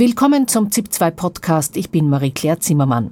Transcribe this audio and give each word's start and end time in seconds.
Willkommen 0.00 0.46
zum 0.46 0.68
ZIP2 0.68 1.10
Podcast. 1.10 1.76
Ich 1.76 1.90
bin 1.90 2.08
Marie-Claire 2.08 2.60
Zimmermann. 2.60 3.10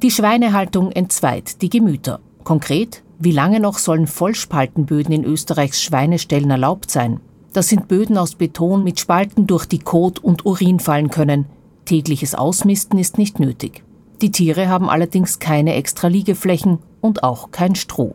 Die 0.00 0.12
Schweinehaltung 0.12 0.92
entzweit 0.92 1.60
die 1.60 1.68
Gemüter. 1.68 2.20
Konkret, 2.44 3.02
wie 3.18 3.32
lange 3.32 3.58
noch 3.58 3.78
sollen 3.78 4.06
Vollspaltenböden 4.06 5.12
in 5.12 5.24
Österreichs 5.24 5.82
Schweineställen 5.82 6.52
erlaubt 6.52 6.88
sein? 6.92 7.18
Das 7.52 7.66
sind 7.66 7.88
Böden 7.88 8.16
aus 8.16 8.36
Beton 8.36 8.84
mit 8.84 9.00
Spalten, 9.00 9.48
durch 9.48 9.66
die 9.66 9.80
Kot 9.80 10.20
und 10.20 10.46
Urin 10.46 10.78
fallen 10.78 11.10
können. 11.10 11.46
Tägliches 11.84 12.36
Ausmisten 12.36 13.00
ist 13.00 13.18
nicht 13.18 13.40
nötig. 13.40 13.82
Die 14.22 14.30
Tiere 14.30 14.68
haben 14.68 14.88
allerdings 14.88 15.40
keine 15.40 15.74
extra 15.74 16.06
Liegeflächen 16.06 16.78
und 17.00 17.24
auch 17.24 17.50
kein 17.50 17.74
Stroh. 17.74 18.14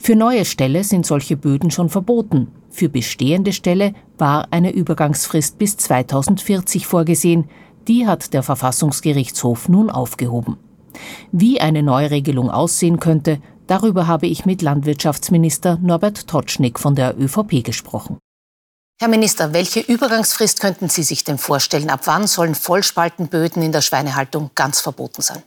Für 0.00 0.16
neue 0.16 0.44
Ställe 0.44 0.84
sind 0.84 1.06
solche 1.06 1.36
Böden 1.36 1.70
schon 1.70 1.88
verboten. 1.88 2.48
Für 2.70 2.88
bestehende 2.88 3.52
Ställe 3.52 3.94
war 4.18 4.48
eine 4.50 4.72
Übergangsfrist 4.72 5.58
bis 5.58 5.76
2040 5.76 6.86
vorgesehen. 6.86 7.48
Die 7.88 8.06
hat 8.06 8.32
der 8.32 8.42
Verfassungsgerichtshof 8.42 9.68
nun 9.68 9.90
aufgehoben. 9.90 10.56
Wie 11.32 11.60
eine 11.60 11.82
Neuregelung 11.82 12.50
aussehen 12.50 13.00
könnte, 13.00 13.40
darüber 13.66 14.06
habe 14.06 14.26
ich 14.26 14.46
mit 14.46 14.62
Landwirtschaftsminister 14.62 15.78
Norbert 15.80 16.28
Totschnig 16.28 16.78
von 16.78 16.94
der 16.94 17.18
ÖVP 17.18 17.64
gesprochen. 17.64 18.18
Herr 19.00 19.08
Minister, 19.08 19.52
welche 19.52 19.80
Übergangsfrist 19.80 20.60
könnten 20.60 20.88
Sie 20.88 21.02
sich 21.02 21.24
denn 21.24 21.38
vorstellen? 21.38 21.90
Ab 21.90 22.02
wann 22.04 22.28
sollen 22.28 22.54
Vollspaltenböden 22.54 23.60
in 23.62 23.72
der 23.72 23.80
Schweinehaltung 23.80 24.52
ganz 24.54 24.80
verboten 24.80 25.22
sein? 25.22 25.42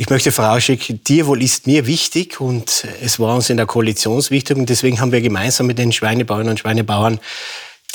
Ich 0.00 0.10
möchte 0.10 0.30
vorausschicken, 0.30 1.02
Tierwohl 1.02 1.42
ist 1.42 1.66
mir 1.66 1.84
wichtig 1.88 2.40
und 2.40 2.86
es 3.02 3.18
war 3.18 3.34
uns 3.34 3.50
in 3.50 3.56
der 3.56 3.66
Koalition 3.66 4.22
wichtig 4.30 4.56
und 4.56 4.68
deswegen 4.68 5.00
haben 5.00 5.10
wir 5.10 5.20
gemeinsam 5.20 5.66
mit 5.66 5.76
den 5.76 5.90
Schweinebauern 5.90 6.48
und 6.48 6.60
Schweinebauern 6.60 7.18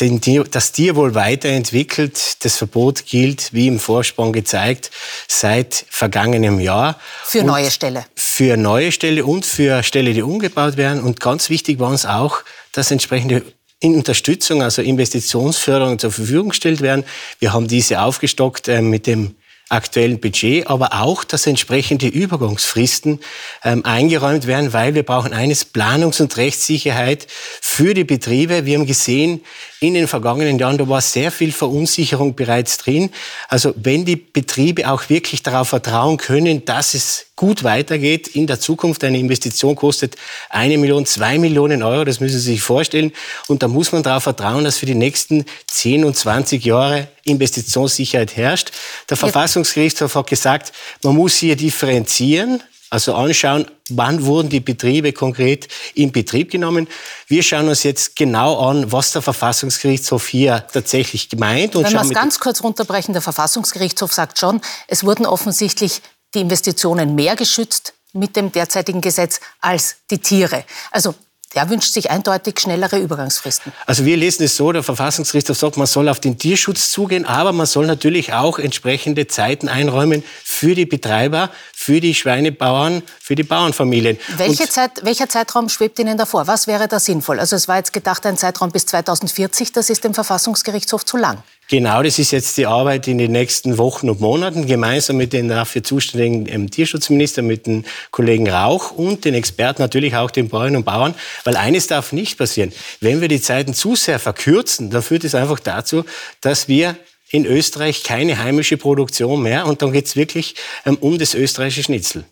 den, 0.01 0.19
das 0.51 0.73
Tierwohl 0.73 1.15
weiterentwickelt. 1.15 2.43
Das 2.43 2.57
Verbot 2.57 3.05
gilt, 3.05 3.53
wie 3.53 3.67
im 3.67 3.79
Vorspann 3.79 4.33
gezeigt, 4.33 4.91
seit 5.29 5.85
vergangenem 5.89 6.59
Jahr. 6.59 6.99
Für 7.23 7.45
neue 7.45 7.71
Ställe. 7.71 8.05
Für 8.15 8.57
neue 8.57 8.91
Ställe 8.91 9.23
und 9.23 9.45
für 9.45 9.81
Ställe, 9.81 10.13
die 10.13 10.23
umgebaut 10.23 10.75
werden. 10.75 11.01
Und 11.01 11.21
ganz 11.21 11.49
wichtig 11.49 11.79
war 11.79 11.89
uns 11.89 12.05
auch, 12.05 12.39
dass 12.73 12.91
entsprechende 12.91 13.43
in 13.79 13.95
Unterstützung, 13.95 14.61
also 14.61 14.81
Investitionsförderung 14.81 15.99
zur 15.99 16.11
Verfügung 16.11 16.49
gestellt 16.49 16.81
werden. 16.81 17.05
Wir 17.39 17.53
haben 17.53 17.69
diese 17.69 18.01
aufgestockt 18.01 18.67
äh, 18.67 18.81
mit 18.81 19.07
dem 19.07 19.35
aktuellen 19.73 20.19
Budget, 20.19 20.67
aber 20.67 21.01
auch, 21.01 21.23
dass 21.23 21.47
entsprechende 21.47 22.07
Übergangsfristen 22.07 23.19
ähm, 23.63 23.83
eingeräumt 23.83 24.47
werden, 24.47 24.71
weil 24.73 24.95
wir 24.95 25.03
brauchen 25.03 25.33
eines 25.33 25.65
Planungs- 25.65 26.21
und 26.21 26.37
Rechtssicherheit 26.37 27.27
für 27.61 27.93
die 27.93 28.03
Betriebe. 28.03 28.65
Wir 28.65 28.77
haben 28.77 28.85
gesehen, 28.85 29.41
in 29.79 29.95
den 29.95 30.07
vergangenen 30.07 30.59
Jahren, 30.59 30.77
da 30.77 30.87
war 30.87 31.01
sehr 31.01 31.31
viel 31.31 31.51
Verunsicherung 31.51 32.35
bereits 32.35 32.77
drin. 32.77 33.09
Also 33.49 33.73
wenn 33.75 34.05
die 34.05 34.15
Betriebe 34.15 34.89
auch 34.89 35.09
wirklich 35.09 35.43
darauf 35.43 35.69
vertrauen 35.69 36.17
können, 36.17 36.63
dass 36.63 36.93
es 36.93 37.25
gut 37.43 37.65
weitergeht 37.65 38.29
in 38.29 38.47
der 38.47 38.61
Zukunft, 38.61 39.03
eine 39.03 39.19
Investition 39.19 39.75
kostet 39.75 40.15
eine 40.49 40.77
Million, 40.77 41.05
zwei 41.05 41.37
Millionen 41.37 41.83
Euro, 41.83 42.05
das 42.05 42.21
müssen 42.21 42.39
Sie 42.39 42.53
sich 42.53 42.61
vorstellen. 42.61 43.11
Und 43.49 43.61
da 43.63 43.67
muss 43.67 43.91
man 43.91 44.01
darauf 44.01 44.23
vertrauen, 44.23 44.63
dass 44.63 44.77
für 44.77 44.85
die 44.85 44.95
nächsten 44.95 45.43
10 45.67 46.05
und 46.05 46.15
20 46.15 46.63
Jahre 46.63 47.09
Investitionssicherheit 47.25 48.37
herrscht. 48.37 48.71
Der 49.09 49.17
Verfassungsgerichtshof 49.17 50.15
hat 50.15 50.27
gesagt, 50.27 50.71
man 51.03 51.17
muss 51.17 51.35
hier 51.35 51.57
differenzieren 51.57 52.63
also 52.93 53.15
anschauen, 53.15 53.65
wann 53.89 54.23
wurden 54.23 54.49
die 54.49 54.59
Betriebe 54.59 55.13
konkret 55.13 55.67
in 55.95 56.11
Betrieb 56.11 56.51
genommen. 56.51 56.87
Wir 57.27 57.41
schauen 57.41 57.67
uns 57.67 57.81
jetzt 57.81 58.15
genau 58.15 58.69
an, 58.69 58.91
was 58.91 59.11
der 59.11 59.23
Verfassungsgerichtshof 59.23 60.27
hier 60.27 60.67
tatsächlich 60.71 61.27
gemeint. 61.27 61.75
Und 61.75 61.85
Wenn 61.85 61.93
wir 61.93 62.01
es 62.01 62.09
ganz 62.11 62.39
kurz 62.39 62.63
runterbrechen, 62.63 63.13
der 63.13 63.23
Verfassungsgerichtshof 63.23 64.13
sagt 64.13 64.37
schon, 64.37 64.61
es 64.87 65.03
wurden 65.03 65.25
offensichtlich 65.25 66.03
die 66.33 66.41
Investitionen 66.41 67.15
mehr 67.15 67.35
geschützt 67.35 67.93
mit 68.13 68.35
dem 68.35 68.51
derzeitigen 68.51 69.01
Gesetz 69.01 69.39
als 69.61 69.95
die 70.09 70.19
Tiere. 70.19 70.63
Also 70.91 71.15
der 71.55 71.69
wünscht 71.69 71.93
sich 71.93 72.09
eindeutig 72.09 72.59
schnellere 72.59 72.97
Übergangsfristen. 72.97 73.71
Also 73.85 74.05
wir 74.05 74.17
lesen 74.17 74.43
es 74.43 74.57
so, 74.57 74.71
der 74.71 74.81
Verfassungsgerichtshof 74.81 75.57
sagt, 75.57 75.77
man 75.77 75.85
soll 75.85 76.09
auf 76.09 76.19
den 76.19 76.37
Tierschutz 76.39 76.89
zugehen, 76.89 77.25
aber 77.25 77.51
man 77.51 77.67
soll 77.67 77.85
natürlich 77.85 78.33
auch 78.33 78.57
entsprechende 78.57 79.27
Zeiten 79.27 79.69
einräumen 79.69 80.23
für 80.43 80.73
die 80.73 80.87
Betreiber, 80.87 81.51
für 81.73 82.01
die 82.01 82.15
Schweinebauern, 82.15 83.03
für 83.19 83.35
die 83.35 83.43
Bauernfamilien. 83.43 84.17
Welche 84.37 84.67
Zeit, 84.67 85.03
welcher 85.03 85.29
Zeitraum 85.29 85.69
schwebt 85.69 85.99
Ihnen 85.99 86.17
davor? 86.17 86.47
Was 86.47 86.65
wäre 86.65 86.87
da 86.87 86.99
sinnvoll? 86.99 87.39
Also 87.39 87.55
es 87.55 87.67
war 87.67 87.77
jetzt 87.77 87.93
gedacht, 87.93 88.25
ein 88.25 88.37
Zeitraum 88.37 88.71
bis 88.71 88.87
2040, 88.87 89.73
das 89.73 89.89
ist 89.91 90.03
dem 90.03 90.15
Verfassungsgerichtshof 90.15 91.05
zu 91.05 91.17
lang. 91.17 91.43
Genau, 91.73 92.03
das 92.03 92.19
ist 92.19 92.29
jetzt 92.29 92.55
die 92.57 92.67
Arbeit 92.67 93.07
in 93.07 93.17
den 93.17 93.31
nächsten 93.31 93.79
Wochen 93.79 94.07
und 94.07 94.21
Monaten, 94.21 94.67
gemeinsam 94.67 95.17
mit 95.17 95.33
den 95.33 95.47
dafür 95.47 95.81
zuständigen 95.81 96.45
ähm, 96.47 96.69
Tierschutzminister, 96.69 97.41
mit 97.41 97.65
dem 97.65 97.83
Kollegen 98.11 98.47
Rauch 98.47 98.91
und 98.91 99.25
den 99.25 99.33
Experten, 99.33 99.81
natürlich 99.81 100.15
auch 100.15 100.29
den 100.29 100.49
Bäuerinnen 100.49 100.75
und 100.75 100.83
Bauern. 100.83 101.15
Weil 101.45 101.55
eines 101.55 101.87
darf 101.87 102.11
nicht 102.11 102.37
passieren. 102.37 102.71
Wenn 102.99 103.21
wir 103.21 103.27
die 103.27 103.41
Zeiten 103.41 103.73
zu 103.73 103.95
sehr 103.95 104.19
verkürzen, 104.19 104.91
dann 104.91 105.01
führt 105.01 105.23
es 105.23 105.33
einfach 105.33 105.59
dazu, 105.59 106.05
dass 106.41 106.67
wir 106.67 106.95
in 107.31 107.43
Österreich 107.47 108.03
keine 108.03 108.37
heimische 108.37 108.77
Produktion 108.77 109.41
mehr 109.41 109.65
und 109.65 109.81
dann 109.81 109.91
geht 109.91 110.05
es 110.05 110.15
wirklich 110.15 110.53
ähm, 110.85 110.99
um 111.01 111.17
das 111.17 111.33
österreichische 111.33 111.85
Schnitzel. 111.85 112.23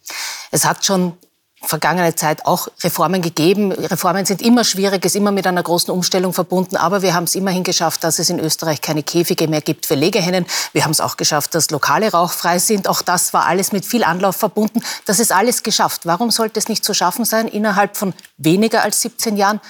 Es 0.52 0.66
hat 0.66 0.86
schon 0.86 1.14
vergangene 1.64 2.16
Zeit 2.16 2.46
auch 2.46 2.68
Reformen 2.84 3.22
gegeben. 3.22 3.72
Reformen 3.72 4.26
sind 4.26 4.42
immer 4.42 4.64
schwierig, 4.64 5.06
ist 5.06 5.16
immer 5.16 5.32
mit 5.32 5.46
einer 5.46 5.62
großen 5.62 5.94
Umstellung 5.94 6.34
verbunden, 6.34 6.76
aber 6.76 7.02
wir 7.02 7.14
haben 7.14 7.26
es 7.26 7.36
immerhin 7.36 7.64
geschafft, 7.64 8.04
dass 8.04 8.20
es 8.20 8.30
in 8.30 8.40
Österreich 8.40 8.82
keine 8.82 9.04
Käfige 9.04 9.48
mehr 9.48 9.62
gibt 9.62 9.86
für 9.86 9.96
Legehennen. 9.96 10.46
Wir 10.74 10.84
haben 10.84 10.92
es 10.92 11.02
auch 11.02 11.18
geschafft, 11.18 11.54
dass 11.56 11.70
Lokale 11.70 12.12
rauchfrei 12.12 12.60
sind. 12.60 12.88
Auch 12.88 13.02
das 13.02 13.34
war 13.34 13.46
alles 13.46 13.72
mit 13.72 13.86
viel 13.86 14.04
Anlauf 14.04 14.36
verbunden. 14.36 14.82
Das 15.06 15.20
ist 15.20 15.32
alles 15.32 15.64
geschafft. 15.64 16.06
Warum 16.06 16.32
sollte 16.32 16.60
es 16.60 16.68
nicht 16.68 16.84
zu 16.84 16.94
schaffen 16.94 17.26
sein, 17.26 17.48
innerhalb 17.48 17.96
von 17.96 18.14
weniger 18.38 18.82
als 18.82 19.02
17 19.02 19.38
Jahren 19.38 19.62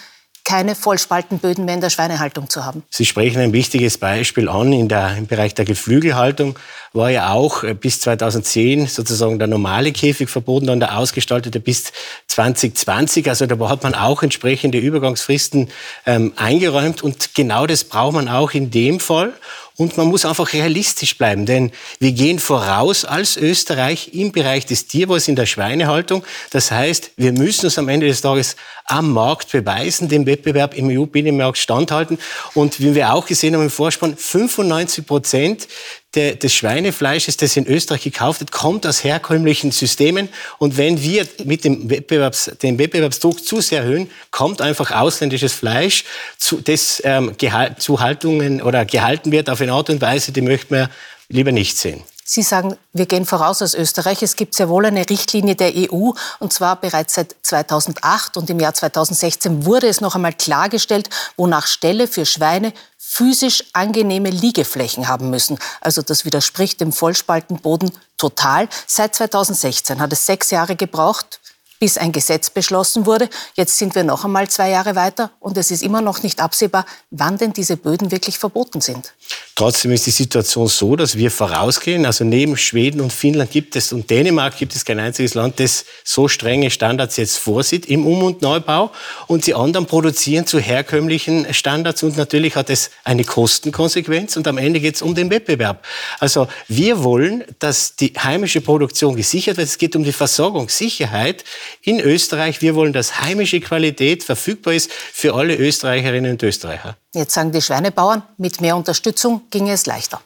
keine 0.51 0.75
Vollspaltenböden 0.75 1.63
mehr 1.63 1.75
in 1.75 1.81
der 1.81 1.89
Schweinehaltung 1.89 2.49
zu 2.49 2.65
haben. 2.65 2.83
Sie 2.89 3.05
sprechen 3.05 3.39
ein 3.39 3.53
wichtiges 3.53 3.97
Beispiel 3.97 4.49
an. 4.49 4.73
In 4.73 4.89
der, 4.89 5.15
Im 5.15 5.25
Bereich 5.25 5.55
der 5.55 5.63
Geflügelhaltung 5.63 6.59
war 6.91 7.09
ja 7.09 7.31
auch 7.31 7.63
äh, 7.63 7.73
bis 7.73 8.01
2010 8.01 8.87
sozusagen 8.87 9.39
der 9.39 9.47
normale 9.47 9.93
Käfig 9.93 10.29
verboten, 10.29 10.67
dann 10.67 10.81
der 10.81 10.97
ausgestaltete 10.97 11.61
bis 11.61 11.93
2020. 12.27 13.29
Also 13.29 13.45
da 13.45 13.69
hat 13.69 13.83
man 13.83 13.95
auch 13.95 14.23
entsprechende 14.23 14.77
Übergangsfristen 14.77 15.69
ähm, 16.05 16.33
eingeräumt. 16.35 17.01
Und 17.01 17.33
genau 17.33 17.65
das 17.65 17.85
braucht 17.85 18.15
man 18.15 18.27
auch 18.27 18.51
in 18.51 18.71
dem 18.71 18.99
Fall. 18.99 19.31
Und 19.77 19.97
man 19.97 20.07
muss 20.07 20.25
einfach 20.25 20.53
realistisch 20.53 21.17
bleiben, 21.17 21.45
denn 21.45 21.71
wir 21.99 22.11
gehen 22.11 22.39
voraus 22.39 23.05
als 23.05 23.37
Österreich 23.37 24.13
im 24.13 24.31
Bereich 24.31 24.65
des 24.65 24.87
Tierwohls 24.87 25.27
in 25.27 25.35
der 25.35 25.45
Schweinehaltung. 25.45 26.23
Das 26.51 26.71
heißt, 26.71 27.11
wir 27.17 27.31
müssen 27.31 27.65
uns 27.65 27.77
am 27.77 27.89
Ende 27.89 28.07
des 28.07 28.21
Tages 28.21 28.55
am 28.85 29.11
Markt 29.13 29.51
beweisen, 29.51 30.09
dem 30.09 30.25
Wettbewerb 30.25 30.75
im 30.75 30.89
EU-Binnenmarkt 30.89 31.57
standhalten. 31.57 32.19
Und 32.53 32.79
wie 32.79 32.93
wir 32.93 33.13
auch 33.13 33.25
gesehen 33.25 33.55
haben 33.55 33.63
im 33.63 33.69
Vorspann, 33.69 34.17
95 34.17 35.05
Prozent 35.05 35.67
der, 36.15 36.35
des 36.35 36.53
Schweinefleisches, 36.53 37.37
das 37.37 37.55
in 37.55 37.65
Österreich 37.65 38.03
gekauft 38.03 38.41
wird, 38.41 38.51
kommt 38.51 38.85
aus 38.85 39.03
herkömmlichen 39.03 39.71
Systemen. 39.71 40.29
Und 40.57 40.77
wenn 40.77 41.01
wir 41.01 41.25
mit 41.45 41.63
dem 41.63 41.89
Wettbewerbs, 41.89 42.51
den 42.61 42.77
Wettbewerbsdruck 42.77 43.45
zu 43.45 43.61
sehr 43.61 43.81
erhöhen, 43.81 44.09
kommt 44.29 44.61
einfach 44.61 44.91
ausländisches 44.91 45.53
Fleisch, 45.53 46.03
zu, 46.37 46.59
das 46.61 47.01
ähm, 47.05 47.35
zu 47.77 47.99
Haltungen 47.99 48.61
oder 48.61 48.85
gehalten 48.85 49.31
wird 49.31 49.49
auf 49.49 49.61
eine 49.61 49.71
Art 49.71 49.89
und 49.89 50.01
Weise, 50.01 50.31
die 50.31 50.41
möchten 50.41 50.75
wir 50.75 50.89
lieber 51.29 51.51
nicht 51.51 51.77
sehen. 51.77 52.03
Sie 52.23 52.43
sagen, 52.43 52.77
wir 52.93 53.07
gehen 53.07 53.25
voraus 53.25 53.61
aus 53.61 53.73
Österreich. 53.73 54.23
Es 54.23 54.37
gibt 54.37 54.55
sehr 54.55 54.69
wohl 54.69 54.85
eine 54.85 55.09
Richtlinie 55.09 55.55
der 55.55 55.73
EU, 55.75 56.11
und 56.39 56.53
zwar 56.53 56.79
bereits 56.79 57.15
seit 57.15 57.35
2008. 57.41 58.37
Und 58.37 58.49
im 58.49 58.59
Jahr 58.61 58.73
2016 58.73 59.65
wurde 59.65 59.87
es 59.87 59.99
noch 59.99 60.15
einmal 60.15 60.31
klargestellt, 60.31 61.09
wonach 61.35 61.67
Ställe 61.67 62.07
für 62.07 62.25
Schweine 62.25 62.71
physisch 63.13 63.65
angenehme 63.73 64.29
Liegeflächen 64.29 65.09
haben 65.09 65.29
müssen. 65.29 65.59
Also 65.81 66.01
das 66.01 66.23
widerspricht 66.23 66.79
dem 66.79 66.93
Vollspaltenboden 66.93 67.91
total. 68.15 68.69
Seit 68.87 69.15
2016 69.15 69.99
hat 69.99 70.13
es 70.13 70.25
sechs 70.25 70.49
Jahre 70.49 70.77
gebraucht, 70.77 71.40
bis 71.81 71.97
ein 71.97 72.11
Gesetz 72.11 72.51
beschlossen 72.51 73.07
wurde. 73.07 73.27
Jetzt 73.55 73.79
sind 73.79 73.95
wir 73.95 74.03
noch 74.03 74.23
einmal 74.23 74.47
zwei 74.47 74.69
Jahre 74.69 74.95
weiter 74.95 75.31
und 75.39 75.57
es 75.57 75.71
ist 75.71 75.81
immer 75.81 75.99
noch 75.99 76.21
nicht 76.21 76.39
absehbar, 76.39 76.85
wann 77.09 77.39
denn 77.39 77.53
diese 77.53 77.75
Böden 77.75 78.11
wirklich 78.11 78.37
verboten 78.37 78.81
sind. 78.81 79.13
Trotzdem 79.55 79.91
ist 79.91 80.05
die 80.05 80.11
Situation 80.11 80.67
so, 80.67 80.95
dass 80.95 81.17
wir 81.17 81.31
vorausgehen. 81.31 82.05
Also 82.05 82.23
neben 82.23 82.55
Schweden 82.55 83.01
und 83.01 83.11
Finnland 83.11 83.49
gibt 83.49 83.75
es 83.75 83.91
und 83.93 84.11
Dänemark 84.11 84.57
gibt 84.57 84.75
es 84.75 84.85
kein 84.85 84.99
einziges 84.99 85.33
Land, 85.33 85.59
das 85.59 85.85
so 86.03 86.27
strenge 86.27 86.69
Standards 86.69 87.17
jetzt 87.17 87.39
vorsieht 87.39 87.87
im 87.87 88.05
Um- 88.05 88.23
und 88.23 88.43
Neubau. 88.43 88.91
Und 89.25 89.47
die 89.47 89.55
anderen 89.55 89.87
produzieren 89.87 90.45
zu 90.45 90.59
herkömmlichen 90.59 91.51
Standards 91.51 92.03
und 92.03 92.15
natürlich 92.15 92.55
hat 92.55 92.69
es 92.69 92.91
eine 93.03 93.23
Kostenkonsequenz 93.23 94.37
und 94.37 94.47
am 94.47 94.59
Ende 94.59 94.79
geht 94.79 94.95
es 94.95 95.01
um 95.01 95.15
den 95.15 95.31
Wettbewerb. 95.31 95.83
Also 96.19 96.47
wir 96.67 97.03
wollen, 97.03 97.43
dass 97.57 97.95
die 97.95 98.13
heimische 98.17 98.61
Produktion 98.61 99.15
gesichert 99.15 99.57
wird. 99.57 99.67
Es 99.67 99.79
geht 99.79 99.95
um 99.95 100.03
die 100.03 100.11
Versorgungssicherheit 100.11 101.43
in 101.81 101.99
Österreich. 101.99 102.61
Wir 102.61 102.75
wollen, 102.75 102.93
dass 102.93 103.21
heimische 103.21 103.59
Qualität 103.59 104.23
verfügbar 104.23 104.73
ist 104.73 104.91
für 104.91 105.33
alle 105.33 105.55
Österreicherinnen 105.55 106.31
und 106.31 106.43
Österreicher. 106.43 106.97
Jetzt 107.13 107.33
sagen 107.33 107.51
die 107.51 107.61
Schweinebauern, 107.61 108.23
mit 108.37 108.61
mehr 108.61 108.75
Unterstützung 108.75 109.41
ginge 109.49 109.73
es 109.73 109.85
leichter. 109.85 110.21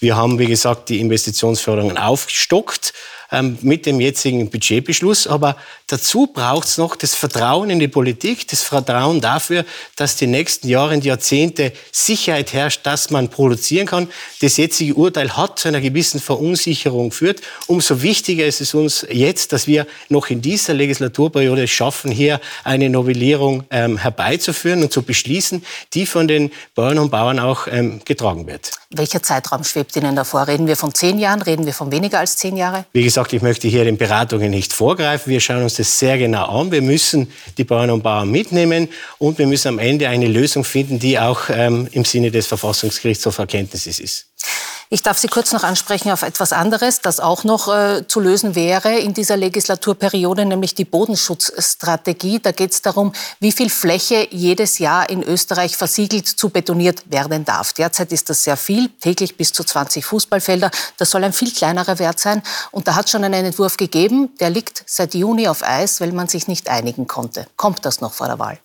Wir 0.00 0.16
haben, 0.16 0.38
wie 0.38 0.46
gesagt, 0.46 0.88
die 0.88 1.00
Investitionsförderungen 1.00 1.98
aufgestockt 1.98 2.92
ähm, 3.34 3.58
mit 3.62 3.86
dem 3.86 4.00
jetzigen 4.00 4.48
Budgetbeschluss. 4.48 5.26
Aber 5.26 5.56
dazu 5.88 6.26
braucht 6.26 6.68
es 6.68 6.78
noch 6.78 6.96
das 6.96 7.14
Vertrauen 7.14 7.70
in 7.70 7.78
die 7.78 7.88
Politik, 7.88 8.48
das 8.48 8.62
Vertrauen 8.62 9.20
dafür, 9.20 9.64
dass 9.96 10.16
die 10.16 10.26
nächsten 10.26 10.68
Jahre 10.68 10.94
und 10.94 11.04
Jahrzehnte 11.04 11.72
Sicherheit 11.92 12.52
herrscht, 12.52 12.86
dass 12.86 13.10
man 13.10 13.28
produzieren 13.28 13.86
kann. 13.86 14.08
Das 14.40 14.56
jetzige 14.56 14.94
Urteil 14.94 15.36
hat 15.36 15.58
zu 15.58 15.68
einer 15.68 15.80
gewissen 15.80 16.20
Verunsicherung 16.20 17.10
geführt. 17.10 17.40
Umso 17.66 18.02
wichtiger 18.02 18.46
ist 18.46 18.60
es 18.60 18.74
uns 18.74 19.06
jetzt, 19.10 19.52
dass 19.52 19.66
wir 19.66 19.86
noch 20.08 20.30
in 20.30 20.40
dieser 20.40 20.74
Legislaturperiode 20.74 21.66
schaffen, 21.68 22.10
hier 22.10 22.40
eine 22.62 22.88
Novellierung 22.88 23.64
ähm, 23.70 23.98
herbeizuführen 23.98 24.82
und 24.82 24.92
zu 24.92 25.02
beschließen, 25.02 25.64
die 25.92 26.06
von 26.06 26.28
den 26.28 26.52
Bauern 26.74 26.98
und 26.98 27.10
Bauern 27.10 27.38
auch 27.38 27.66
ähm, 27.66 28.00
getragen 28.04 28.46
wird. 28.46 28.70
Welcher 28.90 29.22
Zeitraum 29.22 29.64
schwebt 29.64 29.96
Ihnen 29.96 30.14
davor? 30.14 30.46
Reden 30.46 30.66
wir 30.66 30.76
von 30.76 30.94
zehn 30.94 31.18
Jahren? 31.18 31.42
Reden 31.42 31.66
wir 31.66 31.72
von 31.72 31.90
weniger 31.90 32.20
als 32.20 32.36
zehn 32.36 32.56
Jahre? 32.56 32.84
Wie 32.92 33.02
gesagt, 33.02 33.23
ich 33.32 33.42
möchte 33.42 33.68
hier 33.68 33.84
den 33.84 33.96
Beratungen 33.96 34.50
nicht 34.50 34.72
vorgreifen. 34.72 35.30
Wir 35.30 35.40
schauen 35.40 35.62
uns 35.62 35.74
das 35.74 35.98
sehr 35.98 36.18
genau 36.18 36.46
an. 36.46 36.70
Wir 36.70 36.82
müssen 36.82 37.30
die 37.56 37.64
Bauern 37.64 37.90
und 37.90 38.02
Bauern 38.02 38.30
mitnehmen 38.30 38.88
und 39.18 39.38
wir 39.38 39.46
müssen 39.46 39.68
am 39.68 39.78
Ende 39.78 40.08
eine 40.08 40.26
Lösung 40.26 40.64
finden, 40.64 40.98
die 40.98 41.18
auch 41.18 41.48
ähm, 41.50 41.88
im 41.92 42.04
Sinne 42.04 42.30
des 42.30 42.46
Verfassungsgerichts 42.46 43.26
auf 43.26 43.38
Erkenntnis 43.38 43.86
ist. 43.86 44.26
Ich 44.94 45.02
darf 45.02 45.18
Sie 45.18 45.26
kurz 45.26 45.50
noch 45.50 45.64
ansprechen 45.64 46.12
auf 46.12 46.22
etwas 46.22 46.52
anderes, 46.52 47.00
das 47.00 47.18
auch 47.18 47.42
noch 47.42 47.66
äh, 47.66 48.06
zu 48.06 48.20
lösen 48.20 48.54
wäre 48.54 48.96
in 48.96 49.12
dieser 49.12 49.36
Legislaturperiode, 49.36 50.44
nämlich 50.44 50.76
die 50.76 50.84
Bodenschutzstrategie. 50.84 52.38
Da 52.38 52.52
geht 52.52 52.70
es 52.70 52.80
darum, 52.80 53.12
wie 53.40 53.50
viel 53.50 53.70
Fläche 53.70 54.28
jedes 54.30 54.78
Jahr 54.78 55.10
in 55.10 55.24
Österreich 55.24 55.76
versiegelt 55.76 56.28
zu 56.28 56.48
betoniert 56.48 57.10
werden 57.10 57.44
darf. 57.44 57.72
Derzeit 57.72 58.12
ist 58.12 58.30
das 58.30 58.44
sehr 58.44 58.56
viel, 58.56 58.88
täglich 59.00 59.36
bis 59.36 59.52
zu 59.52 59.64
20 59.64 60.04
Fußballfelder. 60.04 60.70
Das 60.96 61.10
soll 61.10 61.24
ein 61.24 61.32
viel 61.32 61.52
kleinerer 61.52 61.98
Wert 61.98 62.20
sein. 62.20 62.40
Und 62.70 62.86
da 62.86 62.94
hat 62.94 63.10
schon 63.10 63.24
einen 63.24 63.46
Entwurf 63.46 63.76
gegeben, 63.76 64.32
der 64.38 64.50
liegt 64.50 64.84
seit 64.86 65.16
Juni 65.16 65.48
auf 65.48 65.64
Eis, 65.64 66.00
weil 66.00 66.12
man 66.12 66.28
sich 66.28 66.46
nicht 66.46 66.68
einigen 66.68 67.08
konnte. 67.08 67.48
Kommt 67.56 67.84
das 67.84 68.00
noch 68.00 68.12
vor 68.12 68.28
der 68.28 68.38
Wahl? 68.38 68.60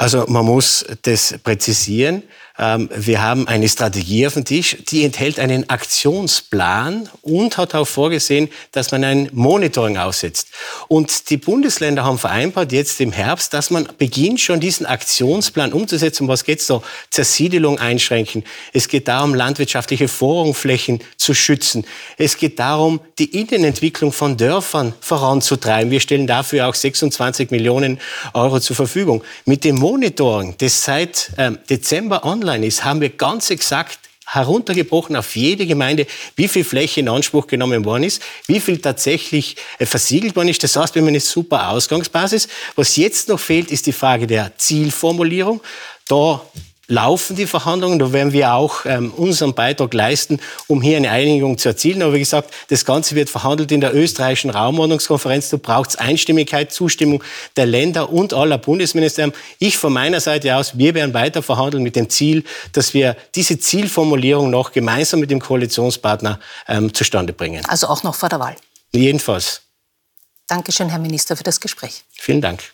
Also 0.00 0.24
man 0.28 0.46
muss 0.46 0.82
das 1.02 1.34
präzisieren. 1.44 2.22
Ähm, 2.58 2.88
wir 2.94 3.22
haben 3.22 3.48
eine 3.48 3.68
Strategie 3.68 4.26
auf 4.26 4.34
dem 4.34 4.44
Tisch, 4.44 4.76
die 4.90 5.04
enthält 5.04 5.38
einen 5.38 5.68
Aktionsplan 5.70 7.08
und 7.22 7.56
hat 7.56 7.74
auch 7.74 7.86
vorgesehen, 7.86 8.48
dass 8.72 8.92
man 8.92 9.02
ein 9.04 9.30
Monitoring 9.32 9.96
aussetzt. 9.96 10.48
Und 10.88 11.30
die 11.30 11.38
Bundesländer 11.38 12.04
haben 12.04 12.18
vereinbart 12.18 12.72
jetzt 12.72 13.00
im 13.00 13.12
Herbst, 13.12 13.54
dass 13.54 13.70
man 13.70 13.88
beginnt 13.96 14.40
schon 14.40 14.60
diesen 14.60 14.84
Aktionsplan 14.84 15.72
umzusetzen. 15.72 16.24
Um 16.24 16.28
was 16.28 16.44
geht 16.44 16.60
es 16.60 16.66
da? 16.66 16.82
Zersiedelung 17.10 17.78
einschränken. 17.78 18.44
Es 18.72 18.88
geht 18.88 19.08
darum, 19.08 19.34
landwirtschaftliche 19.34 20.08
Vorrangflächen 20.08 21.00
zu 21.16 21.32
schützen. 21.32 21.86
Es 22.18 22.36
geht 22.36 22.58
darum, 22.58 23.00
die 23.18 23.38
Innenentwicklung 23.38 24.12
von 24.12 24.36
Dörfern 24.36 24.92
voranzutreiben. 25.00 25.90
Wir 25.90 26.00
stellen 26.00 26.26
dafür 26.26 26.68
auch 26.68 26.74
26 26.74 27.50
Millionen 27.50 28.00
Euro 28.34 28.60
zur 28.60 28.76
Verfügung. 28.76 29.24
Mit 29.46 29.64
dem 29.64 29.76
Monitoring, 29.90 30.54
das 30.58 30.84
seit 30.84 31.32
ähm, 31.36 31.58
Dezember 31.68 32.24
online 32.24 32.64
ist, 32.64 32.84
haben 32.84 33.00
wir 33.00 33.08
ganz 33.08 33.50
exakt 33.50 33.98
heruntergebrochen 34.24 35.16
auf 35.16 35.34
jede 35.34 35.66
Gemeinde, 35.66 36.06
wie 36.36 36.46
viel 36.46 36.62
Fläche 36.62 37.00
in 37.00 37.08
Anspruch 37.08 37.48
genommen 37.48 37.84
worden 37.84 38.04
ist, 38.04 38.22
wie 38.46 38.60
viel 38.60 38.78
tatsächlich 38.78 39.56
äh, 39.80 39.86
versiegelt 39.86 40.36
worden 40.36 40.46
ist. 40.46 40.62
Das 40.62 40.76
heißt, 40.76 40.94
wir 40.94 41.02
haben 41.02 41.08
eine 41.08 41.18
super 41.18 41.70
Ausgangsbasis. 41.70 42.46
Was 42.76 42.94
jetzt 42.94 43.28
noch 43.28 43.40
fehlt, 43.40 43.72
ist 43.72 43.86
die 43.86 43.92
Frage 43.92 44.28
der 44.28 44.56
Zielformulierung. 44.56 45.60
Da 46.06 46.40
laufen 46.90 47.36
die 47.36 47.46
Verhandlungen. 47.46 47.98
Da 47.98 48.12
werden 48.12 48.32
wir 48.32 48.52
auch 48.52 48.84
ähm, 48.84 49.12
unseren 49.12 49.54
Beitrag 49.54 49.94
leisten, 49.94 50.40
um 50.66 50.82
hier 50.82 50.96
eine 50.96 51.10
Einigung 51.10 51.56
zu 51.56 51.70
erzielen. 51.70 52.02
Aber 52.02 52.12
wie 52.12 52.18
gesagt, 52.18 52.52
das 52.68 52.84
Ganze 52.84 53.14
wird 53.14 53.30
verhandelt 53.30 53.72
in 53.72 53.80
der 53.80 53.94
österreichischen 53.94 54.50
Raumordnungskonferenz. 54.50 55.50
Da 55.50 55.56
braucht 55.56 55.90
es 55.90 55.96
Einstimmigkeit, 55.96 56.72
Zustimmung 56.72 57.22
der 57.56 57.66
Länder 57.66 58.10
und 58.10 58.34
aller 58.34 58.58
Bundesministerien. 58.58 59.32
Ich 59.58 59.78
von 59.78 59.92
meiner 59.92 60.20
Seite 60.20 60.54
aus, 60.56 60.76
wir 60.76 60.94
werden 60.94 61.14
weiter 61.14 61.42
verhandeln 61.42 61.82
mit 61.82 61.96
dem 61.96 62.10
Ziel, 62.10 62.44
dass 62.72 62.92
wir 62.92 63.16
diese 63.34 63.58
Zielformulierung 63.58 64.50
noch 64.50 64.72
gemeinsam 64.72 65.20
mit 65.20 65.30
dem 65.30 65.40
Koalitionspartner 65.40 66.40
ähm, 66.68 66.92
zustande 66.92 67.32
bringen. 67.32 67.64
Also 67.66 67.86
auch 67.86 68.02
noch 68.02 68.16
vor 68.16 68.28
der 68.28 68.40
Wahl? 68.40 68.56
Jedenfalls. 68.92 69.62
Dankeschön, 70.48 70.88
Herr 70.88 70.98
Minister, 70.98 71.36
für 71.36 71.44
das 71.44 71.60
Gespräch. 71.60 72.02
Vielen 72.10 72.40
Dank. 72.40 72.64